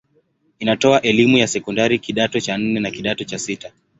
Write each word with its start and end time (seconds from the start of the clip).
Inatoa 0.59 1.01
elimu 1.01 1.37
ya 1.37 1.47
sekondari 1.47 1.99
kidato 1.99 2.39
cha 2.39 2.57
nne 2.57 2.79
na 2.79 2.91
kidato 2.91 3.23
cha 3.23 3.39
sita. 3.39 3.71